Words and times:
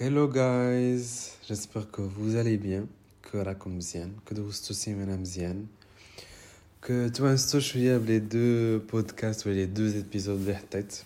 Hello 0.00 0.28
guys, 0.28 1.32
j'espère 1.48 1.90
que 1.90 2.02
vous 2.02 2.36
allez 2.36 2.56
bien, 2.56 2.86
que 3.22 3.36
راكم 3.36 3.76
مزيان, 3.76 4.12
que 4.26 4.34
دوزتو 4.34 4.74
سيمانة 4.74 5.16
مزيان, 5.16 5.66
que 6.82 7.10
توانستو 7.14 7.60
شوية 7.60 7.98
بلي 7.98 8.18
دو 8.18 8.78
بودكاست 8.78 9.46
ولا 9.46 9.64
دو 9.64 9.86
ابيزود 9.86 10.40
اللي 10.40 10.56
حطيت. 10.56 11.02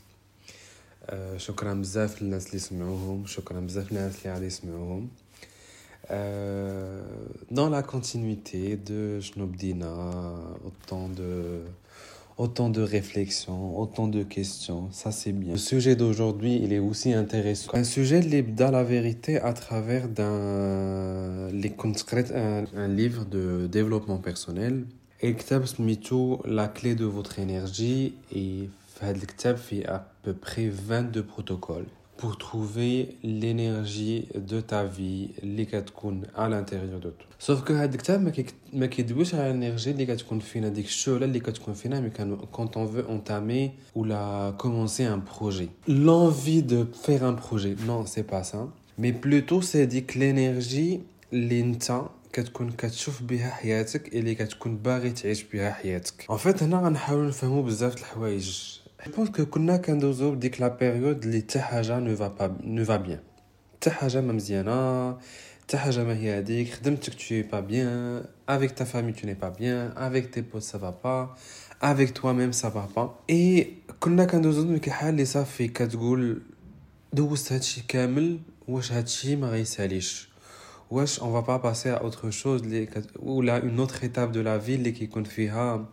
أه 1.06 1.36
شكرا 1.36 1.74
بزاف 1.74 2.22
للناس 2.22 2.46
اللي 2.46 2.58
سمعوهم, 2.58 3.26
شكرا 3.26 3.60
بزاف 3.60 3.92
للناس 3.92 4.14
اللي 4.18 4.34
غادي 4.34 4.46
يسمعوهم. 4.46 5.08
Euh, 6.10 7.02
dans 7.50 7.70
la 7.70 7.82
continuité 7.82 8.76
de 8.76 9.20
شنو 9.20 9.46
بدينا, 9.46 10.56
autant 10.64 11.08
de 11.08 11.60
autant 12.39 12.69
de 12.69 12.81
réflexions, 12.81 13.77
autant 13.77 14.07
de 14.07 14.23
questions. 14.23 14.87
Ça, 14.91 15.11
c'est 15.11 15.33
bien. 15.33 15.51
Le 15.51 15.59
sujet 15.59 15.95
d'aujourd'hui, 15.95 16.59
il 16.63 16.71
est 16.71 16.79
aussi 16.79 17.13
intéressant. 17.13 17.71
Un 17.73 17.83
sujet 17.83 18.21
dans 18.41 18.71
la 18.71 18.83
vérité 18.83 19.39
à 19.39 19.51
travers 19.53 20.07
d'un, 20.07 21.49
un, 22.33 22.63
un 22.75 22.87
livre 22.87 23.25
de 23.25 23.67
développement 23.67 24.17
personnel. 24.17 24.85
Et 25.21 25.35
la 26.45 26.69
clé 26.69 26.95
de 26.95 27.05
votre 27.05 27.39
énergie. 27.39 28.15
Et 28.33 28.69
à 29.85 30.09
peu 30.23 30.33
près 30.33 30.69
22 30.69 31.23
protocoles 31.23 31.85
pour 32.18 32.38
trouver 32.38 33.16
l'énergie 33.22 34.28
de 34.34 34.60
ta 34.60 34.84
vie 34.84 35.28
اللي 35.42 35.64
كتكون 35.64 36.22
à 36.36 36.48
l'intérieur 36.48 37.00
de 37.00 37.10
toi 37.10 37.26
sauf 37.38 37.64
que 37.64 37.72
هاد 37.72 37.94
الكتاب 37.94 38.32
ما 38.72 38.86
كيدويش 38.86 39.34
على 39.34 39.52
l'énergie 39.52 39.88
اللي 39.88 40.06
كتكون 40.06 40.38
فينا 40.38 40.68
ديك 40.68 40.86
الشعله 40.86 41.24
اللي 41.24 41.40
كتكون 41.40 41.74
فينا 41.74 42.00
مي 42.00 42.10
quand 42.52 42.76
on 42.76 42.84
veut 42.84 43.06
entamer 43.08 43.72
ou 43.96 44.04
la 44.04 44.54
commencer 44.58 45.04
un 45.04 45.18
projet 45.18 45.68
l'envie 45.88 46.62
de 46.62 46.86
faire 47.02 47.24
un 47.24 47.34
projet 47.34 47.76
non 47.86 48.06
c'est 48.06 48.26
pas 48.32 48.42
ça 48.42 48.68
mais 48.98 49.12
plutôt 49.12 49.62
c'est 49.62 49.76
ديك 49.76 50.12
l'énergie 50.12 51.00
اللي 51.32 51.60
انت 51.60 52.02
كتكون 52.32 52.72
كتشوف 52.72 53.22
بها 53.22 53.50
حياتك 53.50 54.14
اللي 54.14 54.34
كتكون 54.34 54.76
باغي 54.76 55.10
تعيش 55.10 55.42
بها 55.42 55.70
حياتك 55.70 56.26
en 56.32 56.36
fait 56.36 56.62
هنا 56.62 56.76
غنحاولوا 56.76 57.28
نفهموا 57.28 57.62
بزاف 57.62 57.96
الحوايج 57.96 58.78
je 59.06 59.10
pense 59.10 59.30
que 59.30 59.42
كنا 59.42 59.76
كندوزو 59.76 60.30
بديك 60.30 60.60
لا 60.60 60.68
بيريود 60.68 61.24
اللي 61.24 61.40
حتى 61.40 61.58
حاجه 61.58 61.98
نو 61.98 62.16
فا 62.16 62.28
با 62.28 62.56
نو 62.64 62.84
فا 62.84 62.96
بيان 62.96 63.20
حتى 63.76 63.90
حاجه 63.90 64.20
ما 64.20 64.32
مزيانه 64.32 65.16
حتى 65.62 65.76
حاجه 65.76 66.04
ما 66.04 66.16
هي 66.16 66.38
هذيك 66.38 66.74
خدمتك 66.74 67.12
tu 67.14 67.34
es 67.34 67.42
pas 67.42 67.62
bien 67.62 68.22
avec 68.46 68.74
ta 68.74 68.84
famille 68.84 69.14
tu 69.14 69.26
n'es 69.26 69.40
pas 69.44 69.50
bien 69.60 69.92
avec 69.96 70.30
tes 70.30 70.42
potes 70.42 70.68
ça 70.72 70.78
va 70.78 70.92
pas 70.92 71.34
avec 71.80 72.14
toi-même 72.14 72.52
ça 72.52 72.68
va 72.68 72.88
pas 72.94 73.08
et 73.28 73.66
كنا 74.00 74.24
كندوزو 74.24 74.62
ديك 74.62 74.88
الحال 74.88 75.08
اللي 75.08 75.24
صافي 75.24 75.68
كتقول 75.68 76.42
دوزت 77.12 77.52
هادشي 77.52 77.84
كامل 77.88 78.38
واش 78.68 78.92
هادشي 78.92 79.36
ما 79.36 79.48
غيساليش 79.48 80.28
واش 80.90 81.20
on 81.20 81.30
va 81.36 81.42
pas 81.42 81.58
passer 81.58 81.90
à 81.90 82.04
autre 82.04 82.30
chose 82.30 82.62
ou 83.18 83.42
là 83.42 83.60
une 83.68 83.80
autre 83.80 84.04
étape 84.04 84.32
de 84.32 84.40
la 84.40 84.58
vie 84.58 84.74
اللي 84.74 84.92
كيكون 84.92 85.24
فيها 85.24 85.86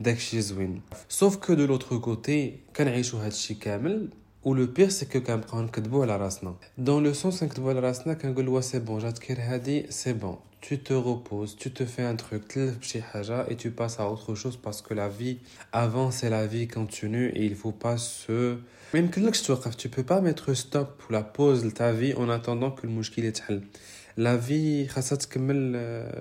داكشي 0.00 0.40
زوين 0.40 0.80
سوف 1.08 1.36
كو 1.36 1.54
دو 1.54 1.66
لوتر 1.66 1.98
كوتي 1.98 2.58
كنعيشو 2.76 3.18
هادشي 3.18 3.54
كامل 3.54 4.08
و 4.44 4.54
لو 4.54 4.66
بير 4.66 4.88
سي 4.88 5.06
كو 5.06 5.20
كنبقاو 5.20 5.62
نكذبو 5.62 6.02
على 6.02 6.16
راسنا 6.16 6.54
دون 6.78 7.04
لو 7.04 7.12
سونس 7.12 7.42
نكذبو 7.42 7.68
على 7.68 7.80
راسنا 7.80 8.14
كنقول 8.14 8.48
وا 8.48 8.60
سي 8.60 8.78
بون 8.78 8.98
جات 8.98 9.18
كير 9.18 9.40
هادي 9.40 9.86
سي 9.90 10.12
بون 10.12 10.36
tu 10.64 10.78
te 10.78 10.94
reposes, 10.94 11.56
tu 11.56 11.70
te 11.70 11.84
fais 11.84 12.02
un 12.02 12.16
truc, 12.16 12.56
et 12.56 13.56
tu 13.56 13.70
passes 13.70 14.00
à 14.00 14.08
autre 14.08 14.34
chose 14.34 14.56
parce 14.56 14.80
que 14.80 14.94
la 14.94 15.10
vie 15.10 15.36
avance 15.72 16.24
et 16.24 16.30
la 16.30 16.46
vie 16.46 16.68
continue 16.68 17.28
et 17.34 17.44
il 17.44 17.54
faut 17.54 17.72
pas 17.86 17.98
se... 17.98 18.56
Même 18.94 19.10
que 19.10 19.20
tu 19.76 19.88
peux 19.90 20.02
pas 20.04 20.22
mettre 20.22 20.54
stop 20.54 21.02
ou 21.06 21.12
la 21.12 21.22
pause 21.22 21.64
de 21.64 21.70
ta 21.70 21.92
vie 21.92 22.14
en 22.14 22.30
attendant 22.30 22.70
que 22.70 22.86
le 22.86 22.92
mouchkil 22.94 23.26
est 23.26 23.42
la 24.18 24.36
vie 24.36 24.88
خاصها 24.88 25.16
تكمل 25.18 25.72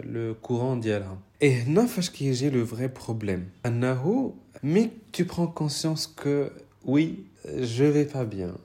le 0.04 0.48
courant 0.48 0.82
ديالها 0.82 1.18
et 1.44 1.46
هنا 1.46 1.86
فاش 1.86 2.10
كيجي 2.10 2.52
le 2.52 2.68
vrai 2.68 2.90
problème 3.02 3.66
انه 3.66 4.34
mais 4.64 4.90
tu 5.18 5.26
prends 5.26 5.48
conscience 5.48 6.08
que 6.08 6.50
oui 6.86 7.06
je 7.46 7.84
vais 7.84 8.06
pas 8.14 8.26
bien 8.26 8.58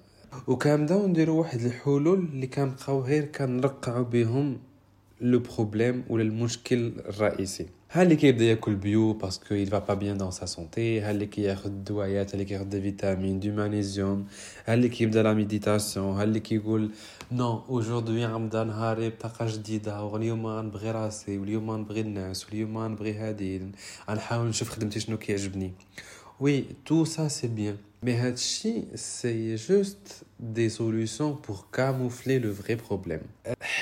وكنبداو 0.47 1.07
نديرو 1.07 1.39
واحد 1.39 1.61
الحلول 1.61 2.19
اللي 2.19 2.47
كنبقاو 2.47 3.01
غير 3.01 3.25
كنرقعو 3.25 4.05
بهم 4.05 4.59
لو 5.23 5.39
بروبليم 5.39 6.05
ولا 6.09 6.23
المشكل 6.23 6.93
الرئيسي 6.99 7.67
ها 7.91 8.03
اللي 8.03 8.17
كيبدا 8.17 8.45
ياكل 8.45 8.75
بيو 8.75 9.13
باسكو 9.13 9.65
il 9.65 9.69
va 9.69 9.81
pas 9.81 9.97
bien 9.97 10.15
dans 10.23 10.31
sa 10.41 10.47
santé 10.47 10.79
ها 10.79 11.11
اللي 11.11 11.27
كياخذ 11.27 11.67
الدوايات 11.71 12.31
ها 12.31 12.33
اللي 12.35 12.45
كياخذ 12.45 12.65
دي 12.65 12.81
فيتامين 12.81 13.41
دو 13.41 13.53
مانيزيوم 13.53 14.27
ها 14.67 14.75
اللي 14.75 14.89
كيبدا 14.89 15.23
لا 15.23 15.35
ميديتاسيون 15.35 16.17
ها 16.17 16.23
اللي 16.25 16.41
كيقول 16.41 16.91
نو 17.33 17.61
اaujourd'hui 17.69 18.25
غنبدا 18.33 18.65
نهاري 18.65 19.09
بطاقه 19.09 19.47
جديده 19.47 20.05
واليوم 20.05 20.47
غنبغي 20.47 20.91
راسي 20.91 21.39
واليوم 21.39 21.71
غنبغي 21.71 22.01
الناس 22.01 22.47
واليوم 22.47 22.79
غنبغي 22.79 23.13
هادي 23.15 23.63
غنحاول 24.11 24.47
نشوف 24.49 24.69
خدمتي 24.69 25.01
شنو 25.01 25.17
كيعجبني 25.19 25.73
وي 26.41 26.65
تو 26.87 27.05
سا 27.05 27.29
سي 27.29 27.47
بيان 27.47 27.77
مي 28.03 28.13
هادشي 28.13 28.83
سي 28.95 29.55
جوست 29.55 30.23
دي 30.41 30.69
سوليوشن 30.69 31.37
بور 31.49 31.65
كاموفلي 31.73 32.39
لو 32.39 32.55
فري 32.55 32.75
بروبليم 32.75 33.21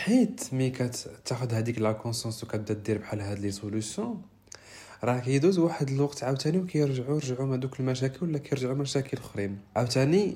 حيت 0.02 0.54
مي 0.54 0.70
كتاخد 0.70 1.54
هذيك 1.54 1.80
لا 1.80 1.92
كونسونس 1.92 2.44
وكتبدا 2.44 2.74
دير 2.74 2.98
بحال 2.98 3.22
هاد 3.22 3.40
لي 3.40 3.52
سوليوشن 3.52 4.18
راه 5.04 5.20
كيدوز 5.20 5.60
واحد 5.60 5.90
الوقت 5.90 6.24
عاوتاني 6.24 6.58
وكيرجعوا 6.58 7.20
رجعوا 7.20 7.56
هذوك 7.56 7.80
المشاكل 7.80 8.26
ولا 8.26 8.38
كيرجعوا 8.38 8.76
مشاكل 8.76 9.18
اخرين؟ 9.18 9.58
عاوتاني 9.76 10.36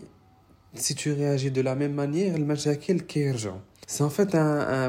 سي 0.75 0.93
تو 0.93 1.13
رياجي 1.13 1.49
دو 1.49 1.61
لا 1.61 1.73
ميم 1.73 1.95
مانيير 1.95 2.35
المشاكل 2.35 2.99
كيرجعوا 2.99 3.59
سي 3.87 4.03
ان 4.03 4.09
فيت 4.09 4.35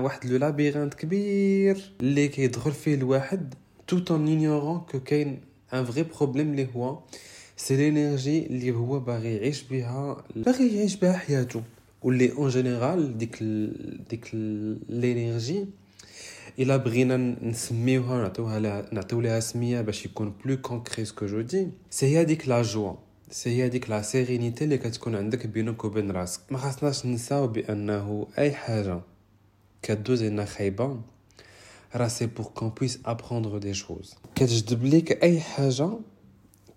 واحد 0.05 0.25
لو 0.27 0.37
لابيرانت 0.37 0.95
كبير 0.95 1.93
اللي 2.01 2.29
كيدخل 2.29 2.73
فيه 2.73 2.95
الواحد 2.95 3.55
tout 3.93 4.05
en 4.09 4.27
ignorant 4.29 4.93
que 4.93 4.97
كاين 4.97 5.41
ان 5.75 5.85
فري 5.85 6.03
بروبليم 6.03 6.51
اللي 6.51 6.69
هو 6.77 6.99
سي 7.57 7.77
لينيرجي 7.77 8.47
اللي 8.47 8.71
هو 8.71 9.01
باغي 9.01 9.37
يعيش 9.37 9.63
بها 9.63 10.25
باغي 10.37 10.77
يعيش 10.77 10.97
بها 10.97 11.13
حياته 11.13 11.63
واللي 12.06 12.32
اون 12.32 12.50
جينيرال 12.50 13.18
ديك 13.18 13.38
ال... 13.42 14.08
ديك 14.10 14.30
لينيرجي 14.90 15.66
الا 16.60 16.78
بغينا 16.78 17.18
نسميوها 17.42 18.22
نعطيوها 18.22 18.60
نعطيو 18.92 19.22
لها 19.22 19.40
سميه 19.40 19.82
باش 19.82 20.06
يكون 20.06 20.34
بلو 20.46 20.58
كونكري 20.58 21.06
سكو 21.06 21.26
جو 21.26 21.42
دي 21.42 21.68
سي 21.90 22.06
هي 22.06 22.26
ديك 22.26 22.48
لا 22.48 22.62
جوا 22.62 22.94
سي 23.32 23.50
هي 23.50 23.70
ديك 23.70 23.90
لا 23.90 24.02
سيرينيتي 24.02 24.64
اللي 24.64 24.78
كتكون 24.78 25.16
عندك 25.16 25.48
بينك 25.48 25.86
وبين 25.86 26.12
راسك 26.12 26.42
ما 26.52 26.58
خاصناش 26.58 27.06
ننساو 27.06 27.48
بانه 27.48 28.28
اي 28.38 28.52
حاجه 28.52 29.02
كدوز 29.82 30.24
لنا 30.24 30.46
خايبه 30.46 31.02
راه 31.96 32.08
سي 32.08 32.26
بور 32.26 32.46
كون 32.46 32.70
بويس 32.70 33.00
ابروندر 33.06 33.58
دي 33.58 33.74
شوز 33.74 34.16
كتجذب 34.36 34.84
ليك 34.84 35.24
اي 35.24 35.40
حاجه 35.40 35.90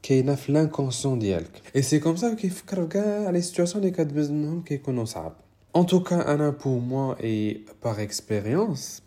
كاينه 0.03 0.35
في 0.35 0.53
لانكونسيون 0.53 1.19
ديالك 1.19 1.63
اي 1.77 1.83
سي 1.83 1.99
كوم 1.99 2.17
سا 2.17 2.35
كيفكر 2.35 2.83
في 2.83 2.89
كاع 2.89 3.31
لي 3.31 3.41
سيتوياسيون 3.41 3.85
اللي 3.85 3.95
كدوز 3.95 4.31
منهم 4.31 4.63
كيكونوا 4.63 5.05
صعاب 5.05 5.33
En 5.77 5.85
tout 5.85 6.05
cas, 6.09 6.21
Anna, 6.21 6.53
pour 6.53 6.81
moi 6.81 7.17
et 7.21 7.65
par 7.81 7.99
expérience, 7.99 9.03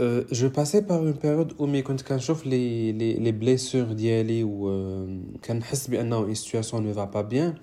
euh, 0.00 0.24
je 0.32 0.48
passais 0.48 0.82
par 0.82 1.06
une 1.06 1.14
période 1.14 1.52
où 1.60 1.66
mais 1.66 1.84
quand 1.84 2.02
كنشوف 2.02 2.46
les, 2.46 2.92
les, 2.92 3.14
les 3.14 3.32
blessures 3.32 3.92
ديالي 3.92 4.44
و 4.44 5.06
كنحس 5.44 5.86
بانه 5.86 6.26
une 6.26 6.34
situation 6.34 6.80
ne 6.80 6.92
va 6.92 7.06
pas 7.06 7.22
bien 7.22 7.54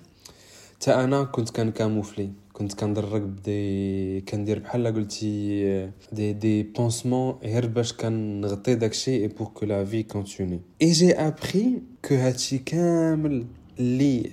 حتى 0.82 0.94
انا 0.94 1.24
كنت 1.24 1.50
كنكاموفلي 1.50 2.30
كنت 2.56 2.74
كندرك 2.74 3.22
بدي 3.22 4.20
كندير 4.20 4.58
بحال 4.58 4.86
قلتي 4.86 5.90
دي 6.12 6.32
دي 6.32 6.62
بونسمون 6.62 7.34
غير 7.42 7.66
باش 7.66 7.92
كنغطي 7.92 8.74
داكشي 8.74 9.22
اي 9.22 9.28
بور 9.28 9.48
كو 9.48 9.66
لا 9.66 9.84
في 9.84 10.02
كونتيني 10.02 10.60
اي 10.82 10.90
جي 10.90 11.12
ابري 11.12 11.82
كو 12.04 12.14
هادشي 12.14 12.58
كامل 12.58 13.46
اللي 13.78 14.30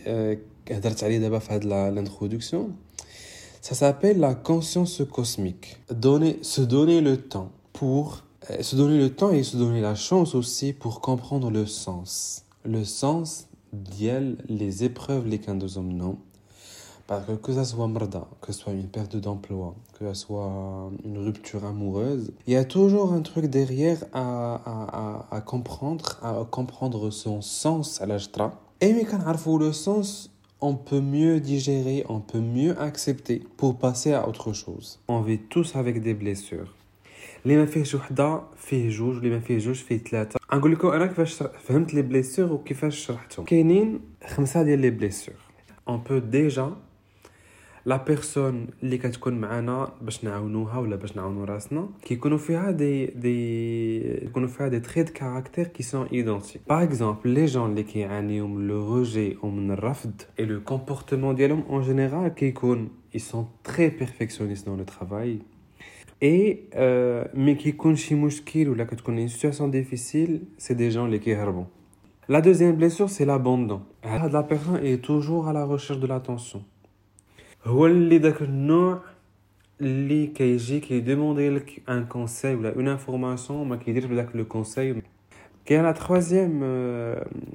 هدرت 0.72 1.04
عليه 1.04 1.20
دابا 1.20 1.40
في 1.40 1.54
هاد 1.54 1.66
لانتروداكسيون 1.66 2.76
Ça 3.62 3.76
s'appelle 3.76 4.20
la 4.20 4.36
conscience 4.36 5.02
cosmique. 5.18 5.78
Donner, 5.92 6.40
se 6.42 6.62
donner 6.62 7.02
le 7.02 7.18
temps 7.18 7.52
pour 7.74 8.24
se 8.62 8.76
donner 8.76 8.98
le 8.98 9.10
temps 9.10 9.32
et 9.32 9.44
se 9.44 9.58
donner 9.58 9.82
la 9.82 9.96
chance 9.96 10.34
aussi 10.34 10.74
pour 10.74 11.02
comprendre 11.02 11.52
le 11.52 11.66
sens. 11.66 12.46
Le 12.64 12.84
sens 12.86 13.48
ديال 13.74 14.38
les 14.50 14.84
épreuves 14.84 15.28
les 15.28 15.36
كندوزو 15.36 15.68
زومنو 15.68 16.18
parce 17.08 17.26
que 17.26 17.34
que 17.46 17.52
ça 17.54 17.66
soit 17.66 17.88
marda, 17.88 18.24
que 18.42 18.52
ce 18.54 18.60
soit 18.62 18.74
une 18.74 18.88
perte 18.88 19.16
d'emploi, 19.16 19.74
que 19.98 20.06
ce 20.10 20.14
soit 20.14 20.92
une 21.04 21.18
rupture 21.18 21.66
amoureuse, 21.66 22.32
il 22.48 22.54
y 22.54 22.56
a 22.56 22.66
toujours 22.66 23.14
un 23.14 23.22
truc 23.22 23.46
derrière 23.48 24.00
à, 24.14 24.26
à, 24.74 24.78
à, 25.02 25.38
à 25.38 25.42
comprendre, 25.42 26.08
à 26.22 26.46
comprendre 26.58 27.10
son 27.10 27.42
sens 27.42 28.00
à 28.02 28.06
l'ajtra. 28.06 28.48
Et 28.82 28.94
mais 28.94 29.06
quand 29.06 29.58
le 29.66 29.72
sens, 29.74 30.30
on 30.62 30.76
peut 30.76 31.02
mieux 31.02 31.40
digérer, 31.40 32.06
on 32.10 32.20
peut 32.20 32.46
mieux 32.58 32.80
accepter 32.80 33.38
pour 33.58 33.78
passer 33.78 34.14
à 34.14 34.28
autre 34.30 34.54
chose. 34.54 35.00
On 35.08 35.22
vit 35.22 35.40
tous 35.40 35.76
avec 35.76 36.02
des 36.02 36.14
blessures. 36.14 36.72
اللي 37.46 37.58
ما 37.58 37.66
فيهش 37.66 37.96
وحده 37.96 38.42
فيه 38.56 38.90
جوج 38.90 39.16
واللي 39.16 39.30
ما 39.30 39.40
فيه 39.40 39.58
جوج 39.58 39.76
فيه 39.76 39.98
ثلاثه 39.98 40.40
نقول 40.54 40.72
لكم 40.72 40.88
انا 40.88 41.06
كيفاش 41.06 41.34
فهمت 41.34 41.94
لي 41.94 42.02
بليسور 42.02 42.54
وكيفاش 42.54 43.06
شرحتهم 43.06 43.46
كاينين 43.46 44.00
خمسه 44.28 44.64
ديال 44.64 44.80
لي 44.80 44.90
بليسور 44.90 45.36
on 45.90 45.98
peut 46.10 46.22
déjà 46.32 46.66
لا 47.86 47.98
بيرسون 47.98 48.68
اللي 48.84 48.98
كتكون 48.98 49.34
معنا 49.34 49.92
باش 50.02 50.24
نعاونوها 50.24 50.78
ولا 50.80 50.96
باش 50.96 51.18
نعاونو 51.18 51.44
راسنا 51.44 51.90
كيكونوا 52.02 52.38
فيها 52.38 52.72
دي 52.72 53.06
دي 53.06 54.26
يكونوا 54.26 54.48
فيها 54.48 54.68
دي 54.68 54.80
تريت 54.80 55.10
كاركتير 55.10 55.68
كي 55.68 55.84
سون 55.84 56.08
ايدونتيك 56.08 56.62
باغ 56.70 56.84
اكزومبل 56.84 57.30
لي 57.30 57.46
جون 57.46 57.70
اللي 57.70 57.84
كيعانيو 57.84 58.48
من 58.48 58.68
لو 58.68 58.96
روجي 58.96 59.38
او 59.44 59.50
من 59.50 59.72
الرفض 59.72 60.12
اي 60.40 60.46
لو 60.46 60.62
كومبورتمون 60.62 61.36
ديالهم 61.36 61.64
اون 61.70 61.82
جينيرال 61.82 62.28
كيكون 62.28 62.90
ils 63.16 63.26
sont 63.34 63.48
très 63.64 63.90
perfectionnistes 63.90 64.66
dans 64.66 64.76
le 64.76 64.86
travail 64.86 65.40
et 66.22 66.70
euh, 66.76 67.24
mais 67.34 67.58
كيكون 67.58 67.96
شي 67.96 68.16
مشكل 68.16 68.70
ولا 68.70 68.84
كتكون 68.84 69.28
une 69.28 69.32
situation 69.32 69.68
difficile 69.68 70.40
c'est 70.58 70.76
des 70.76 70.92
gens 70.96 71.06
اللي 71.06 71.20
كيهربوا 71.20 71.66
la 72.32 72.42
deuxième 72.42 72.76
blessure 72.76 73.10
c'est 73.10 73.26
l'abandon 73.26 73.82
la 74.04 74.44
personne 74.44 74.86
est 74.86 75.02
toujours 75.04 75.48
à 75.48 75.54
la 75.54 75.66
recherche 75.66 76.00
de 76.00 76.08
l'attention 76.08 76.62
هو 77.66 77.88
اللي 77.88 78.18
داك 78.18 78.42
النوع 78.42 79.02
اللي 79.82 80.28
كيجي 80.28 80.80
كيدوموندي 80.80 81.50
لك 81.50 81.82
ان 81.90 82.06
كونساي 82.06 82.56
ولا 82.56 82.76
اون 82.76 82.88
انفورماسيون 82.88 83.68
ما 83.68 83.76
كيديرش 83.76 84.06
بداك 84.06 84.36
لو 84.36 84.46
كونساي 84.46 85.02
كاين 85.66 85.84
لا 85.84 85.94
troisième 85.94 86.64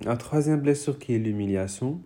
la 0.06 0.16
troisième 0.16 0.60
blessure 0.60 0.98
qui 0.98 1.14
est 1.14 1.18
l'humiliation 1.18 1.98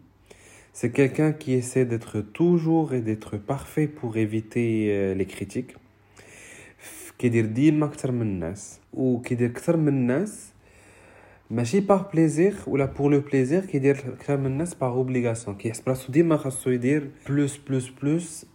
c'est 0.73 0.93
quelqu'un 0.93 1.33
qui 1.33 1.53
essaie 1.53 1.85
d'être 1.85 2.21
toujours 2.21 2.95
et 2.95 3.01
d'être 3.01 3.37
parfait 3.37 3.89
pour 3.89 4.17
éviter 4.17 4.69
euh, 4.89 5.15
les 5.15 5.27
critiques 5.27 5.77
كيدير 7.19 7.47
ديما 7.47 7.87
اكثر 7.87 8.13
من 8.13 8.23
الناس 8.23 8.81
وكيدير 8.95 9.51
اكثر 9.51 9.77
من 9.77 9.89
الناس 9.89 10.52
ماشي 11.51 11.81
بار 11.81 12.11
بليزير 12.15 12.55
ولا 12.67 12.85
بور 12.85 13.11
لو 13.13 13.21
بليزير 13.21 13.65
كيدير 13.65 13.97
اكثر 13.97 14.37
من 14.37 14.47
الناس 14.47 14.75
بار 14.75 14.91
اوبليغاسيون 14.91 15.57
كيحس 15.57 15.81
براسو 15.81 16.13
ديما 16.13 16.37
خاصو 16.37 16.71
يدير 16.71 17.11
بلوس 17.29 17.57
بلوس 17.57 17.89
بلوس 18.03 18.47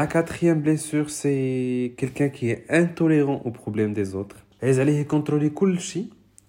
La 0.00 0.06
quatrième 0.06 0.62
blessure, 0.62 1.10
c'est 1.10 1.92
quelqu'un 1.98 2.30
qui 2.30 2.48
est 2.48 2.64
intolérant 2.70 3.42
aux 3.44 3.50
problèmes 3.50 3.92
des 3.92 4.14
autres. 4.14 4.36
عايز 4.62 4.80
عليه 4.80 5.00
يكونترولي 5.00 5.48
كل 5.48 5.80
شيء 5.80 6.06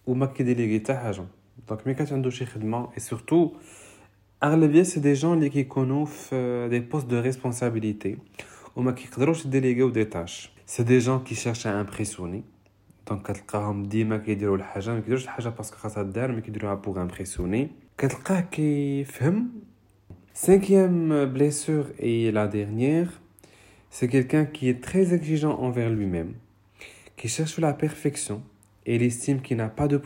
وما 0.07 0.25
كيديليغي 0.25 0.79
حتى 0.79 0.93
حاجه 0.93 1.23
دونك 1.69 1.87
ملي 1.87 1.95
كانت 1.95 2.13
عنده 2.13 2.29
شي 2.29 2.45
خدمه 2.45 2.89
اي 2.93 2.99
سورتو 2.99 3.51
اغلبيه 4.43 4.83
سي 4.83 4.99
دي 4.99 5.13
جون 5.13 5.37
اللي 5.37 5.49
كيكونوا 5.49 6.05
في 6.05 6.67
دي 6.69 6.79
بوست 6.79 7.05
دو 7.05 7.19
ريسبونسابيلتي 7.19 8.17
وما 8.75 8.91
كيقدروش 8.91 9.45
يديليغيو 9.45 9.89
دي 9.89 10.05
تاش 10.05 10.51
سي 10.65 10.83
دي 10.83 10.97
جون 10.97 11.19
كي 11.19 11.35
شيرش 11.35 11.67
ا 11.67 11.81
امبريسيوني 11.81 12.43
دونك 13.08 13.30
كتلقاهم 13.30 13.82
ديما 13.82 14.18
كيديروا 14.18 14.56
الحاجة 14.56 14.90
ما 14.90 15.00
كيديروش 15.00 15.24
الحاجة 15.24 15.48
باسكو 15.48 15.76
خاصها 15.76 16.02
دار 16.02 16.32
مي 16.32 16.40
كيديروها 16.40 16.74
بوغ 16.74 17.02
امبريسيوني 17.02 17.70
كتلقاه 17.98 18.40
كيفهم 18.40 19.48
Cinquième 20.46 21.24
blessure 21.24 21.86
et 21.98 22.30
la 22.30 22.46
dernière, 22.46 23.10
c'est 23.90 24.06
quelqu'un 24.06 24.44
qui 24.44 24.68
est 24.68 24.80
très 24.80 25.12
exigeant 25.12 25.58
envers 25.58 25.90
lui-même, 25.90 26.34
qui 27.16 27.26
cherche 27.26 27.58
la 27.58 27.72
perfection 27.72 28.40
et 28.86 28.94
il 28.94 29.02
estime 29.02 29.40
qu'il 29.40 29.56
n'a 29.56 29.68
pas 29.68 29.88
de. 29.88 30.00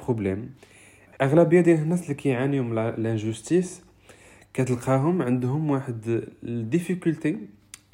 أغلبية 1.22 1.60
ديال 1.60 1.78
الناس 1.78 2.02
اللي 2.02 2.14
كيعانيو 2.14 2.62
من 2.62 2.78
الانجوستيس 2.78 3.82
كتلقاهم 4.54 5.22
عندهم 5.22 5.70
واحد 5.70 6.25
الديفيكولتي 6.44 7.38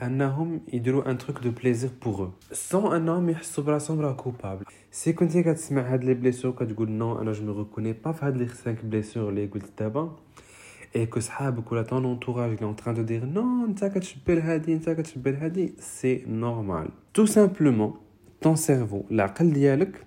انهم 0.01 0.61
يديروا 0.73 1.11
ان 1.11 1.17
تروك 1.17 1.39
دو 1.39 1.51
بليزير 1.51 1.89
بوغ 2.05 2.29
سون 2.51 2.95
انهم 2.95 3.29
يحسوا 3.29 3.63
براسهم 3.63 4.01
راه 4.01 4.13
كوبابل 4.13 4.65
سي 4.91 5.13
كنتي 5.13 5.43
كتسمع 5.43 5.81
هاد 5.81 6.03
لي 6.03 6.13
بليسور 6.13 6.51
كتقول 6.51 6.91
نو 6.91 7.21
انا 7.21 7.31
جو 7.31 7.45
مي 7.45 7.59
ريكوني 7.59 7.93
با 7.93 8.11
في 8.11 8.25
هاد 8.25 8.37
لي 8.37 8.47
5 8.47 8.71
بليسور 8.83 9.29
اللي 9.29 9.45
قلت 9.45 9.79
دابا 9.79 10.15
اي 10.95 11.05
كو 11.05 11.19
صحابك 11.19 11.71
ولا 11.71 11.81
طون 11.81 12.05
انتوراج 12.05 12.51
اللي 12.51 12.65
اون 12.87 12.95
دو 12.95 13.01
دير 13.01 13.25
نو 13.25 13.65
انت 13.65 13.85
كتشبه 13.85 14.33
لهادي 14.33 14.73
انت 14.73 14.89
كتشبه 14.89 15.31
لهادي 15.31 15.73
سي 15.79 16.23
نورمال 16.27 16.89
تو 17.13 17.25
سامبلومون 17.25 17.93
ton 18.45 18.55
cerveau 18.55 19.11
العقل 19.11 19.53
ديالك 19.53 20.05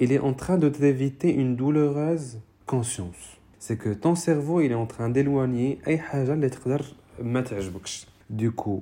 il 0.00 0.12
est 0.12 0.20
en 0.20 0.32
train 0.32 0.58
de 0.58 0.68
t'éviter 0.68 1.30
une 1.34 1.56
douloureuse 1.56 2.38
conscience 2.66 3.22
c'est 3.58 3.78
que 3.82 3.90
ton 4.04 4.14
cerveau 4.14 4.60
il 4.60 4.70
est 4.72 4.82
en 4.84 4.86
train 4.86 5.08
d'éloigner 5.08 5.88
اي 5.88 5.98
حاجه 5.98 6.32
اللي 6.32 6.48
تقدر 6.48 6.84
ما 7.22 7.40
تعجبكش 7.40 8.06
du 8.36 8.50
coup 8.50 8.80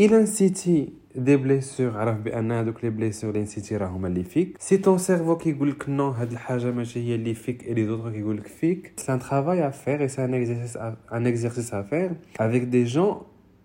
il 0.00 0.12
انسيتي 0.12 0.88
دي 1.14 1.36
بليسور 1.36 1.98
عرف 1.98 2.18
بان 2.18 2.52
هذوك 2.52 2.84
لي 2.84 2.90
بليسور 2.90 3.30
اللي 3.30 3.42
نسيتي 3.42 3.76
راهم 3.76 4.06
اللي 4.06 4.24
فيك 4.24 4.56
سي 4.60 4.76
طون 4.76 4.98
سيرفو 4.98 5.36
كيقول 5.36 5.70
لك 5.70 5.88
نو 5.88 6.08
هاد 6.08 6.32
الحاجه 6.32 6.70
ماشي 6.70 7.00
هي 7.00 7.14
اللي 7.14 7.34
فيك 7.34 7.66
اي 7.66 7.74
لي 7.74 7.86
زوتر 7.86 8.12
كيقول 8.12 8.36
لك 8.36 8.46
فيك 8.46 8.92
سي 8.96 9.12
ان 9.12 9.18
ترافاي 9.18 9.66
ا 9.66 9.70
فير 9.70 10.00
اي 10.00 10.08
سي 10.08 10.24
ان 10.24 10.34
اكزرسيس 10.34 10.76
ان 11.12 11.26
اكزرسيس 11.26 11.74
ا 11.74 11.82
فير 11.82 12.10
افيك 12.40 12.62
دي 12.62 12.84
جون 12.84 13.16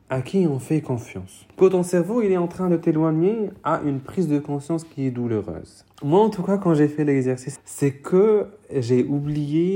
à 0.09 0.21
qui 0.21 0.45
on 0.55 0.59
fait 0.59 0.81
confiance. 0.81 1.33
Quand 1.57 1.69
ton 1.69 1.83
cerveau 1.95 2.21
il 2.25 2.31
est 2.31 2.43
en 2.47 2.51
train 2.55 2.69
de 2.73 2.77
t'éloigner 2.83 3.37
à 3.63 3.75
une 3.89 3.99
prise 4.09 4.27
de 4.27 4.39
conscience 4.39 4.83
qui 4.83 4.99
est 5.07 5.11
douloureuse. 5.19 5.73
Moi 6.03 6.21
en 6.27 6.29
tout 6.35 6.43
cas 6.43 6.57
quand 6.63 6.73
j'ai 6.79 6.89
fait 6.95 7.05
l'exercice, 7.09 7.57
c'est 7.77 7.93
que 8.09 8.27
j'ai 8.85 9.01
oublié 9.15 9.69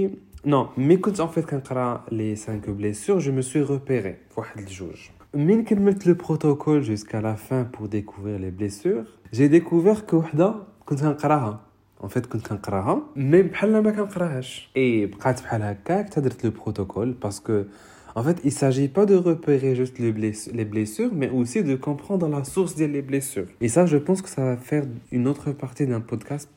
non, 0.54 0.64
mais 0.78 0.98
quand 1.04 1.20
en 1.20 1.28
fait 1.28 1.46
quand 1.52 1.68
les 2.12 2.36
5 2.36 2.70
blessures, 2.70 3.20
je 3.20 3.32
me 3.32 3.42
suis 3.42 3.62
repéré. 3.62 4.16
واحد 4.38 4.60
الجوج. 4.60 5.10
من 5.34 5.64
كملت 5.64 6.08
le 6.08 6.16
protocole 6.16 6.82
jusqu'à 6.82 7.22
la 7.22 7.36
fin 7.36 7.64
pour 7.64 7.88
découvrir 7.88 8.40
les 8.40 8.52
blessures, 8.52 9.06
j'ai 9.34 9.50
découvert 9.50 10.06
que 10.06 10.16
وحده 10.16 10.56
كنت 10.86 11.00
كنقراها. 11.00 11.60
En 12.04 12.08
fait 12.08 12.26
كنت 12.28 12.48
كنقراها 12.48 13.02
مي 13.16 13.42
بحال 13.42 13.84
ما 13.84 13.92
كنقراهاش. 13.92 14.70
اي 14.78 15.06
بقات 15.06 15.42
بحال 15.42 15.62
هكاك 15.64 16.06
حتى 16.06 16.22
درت 16.22 16.46
le 16.46 16.50
protocole 16.50 17.14
parce 17.26 17.40
que 17.40 17.66
En 18.15 18.23
fait, 18.23 18.39
il 18.45 18.49
ne 18.49 18.53
s'agit 18.53 18.89
pas 18.89 19.07
de 19.07 19.15
repérer 19.15 19.75
juste 19.75 19.99
les 19.99 20.13
blessures, 20.13 20.53
les 20.55 20.65
blessures, 20.65 21.11
mais 21.13 21.31
aussi 21.31 21.63
de 21.65 21.75
comprendre 21.77 22.29
la 22.29 22.45
source 22.45 22.75
des 22.75 23.03
blessures. 23.03 23.47
Et 23.61 23.69
ça, 23.69 23.87
je 23.87 23.97
pense 23.97 24.21
que 24.21 24.29
ça 24.29 24.45
va 24.45 24.57
faire 24.57 24.85
une 25.11 25.27
autre 25.29 25.53
partie 25.53 25.87
d'un 25.87 26.01
podcast, 26.01 26.51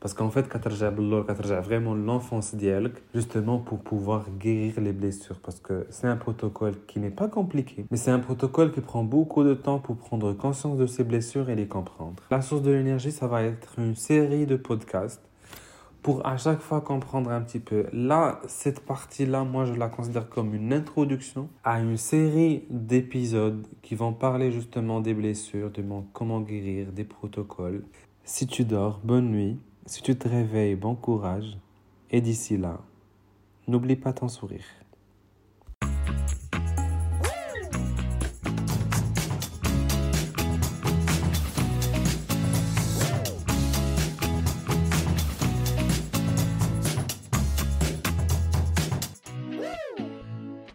parce 0.00 0.14
qu'en 0.14 0.30
fait, 0.30 0.48
quand 0.48 0.60
vraiment 1.60 1.94
l'enfance 1.94 2.54
dialogue, 2.54 2.92
justement 3.14 3.58
pour 3.58 3.80
pouvoir 3.80 4.26
guérir 4.38 4.80
les 4.80 4.92
blessures, 4.92 5.40
parce 5.42 5.60
que 5.60 5.86
c'est 5.90 6.06
un 6.06 6.16
protocole 6.16 6.74
qui 6.86 7.00
n'est 7.00 7.10
pas 7.10 7.28
compliqué, 7.28 7.84
mais 7.90 7.96
c'est 7.96 8.10
un 8.10 8.20
protocole 8.20 8.72
qui 8.72 8.80
prend 8.80 9.02
beaucoup 9.02 9.44
de 9.44 9.54
temps 9.54 9.78
pour 9.78 9.96
prendre 9.96 10.32
conscience 10.32 10.78
de 10.78 10.86
ces 10.86 11.04
blessures 11.04 11.50
et 11.50 11.56
les 11.56 11.66
comprendre. 11.66 12.22
La 12.30 12.42
source 12.42 12.62
de 12.62 12.70
l'énergie, 12.70 13.12
ça 13.12 13.26
va 13.26 13.42
être 13.42 13.74
une 13.78 13.96
série 13.96 14.46
de 14.46 14.56
podcasts 14.56 15.22
pour 16.08 16.26
à 16.26 16.38
chaque 16.38 16.60
fois 16.60 16.80
comprendre 16.80 17.30
un 17.30 17.42
petit 17.42 17.58
peu. 17.58 17.84
Là, 17.92 18.40
cette 18.46 18.80
partie-là, 18.80 19.44
moi, 19.44 19.66
je 19.66 19.74
la 19.74 19.90
considère 19.90 20.30
comme 20.30 20.54
une 20.54 20.72
introduction 20.72 21.50
à 21.64 21.80
une 21.80 21.98
série 21.98 22.64
d'épisodes 22.70 23.66
qui 23.82 23.94
vont 23.94 24.14
parler 24.14 24.50
justement 24.50 25.02
des 25.02 25.12
blessures, 25.12 25.70
de 25.70 25.84
comment 26.14 26.40
guérir, 26.40 26.92
des 26.92 27.04
protocoles. 27.04 27.84
Si 28.24 28.46
tu 28.46 28.64
dors, 28.64 29.00
bonne 29.04 29.28
nuit. 29.28 29.58
Si 29.84 30.00
tu 30.00 30.16
te 30.16 30.26
réveilles, 30.26 30.76
bon 30.76 30.94
courage. 30.94 31.58
Et 32.10 32.22
d'ici 32.22 32.56
là, 32.56 32.80
n'oublie 33.66 33.96
pas 33.96 34.14
ton 34.14 34.28
sourire. 34.28 34.64